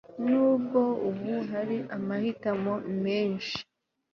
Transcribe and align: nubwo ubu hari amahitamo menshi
nubwo 0.27 0.81
ubu 1.07 1.33
hari 1.51 1.77
amahitamo 1.95 2.73
menshi 3.03 3.57